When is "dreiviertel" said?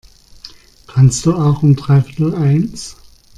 1.75-2.33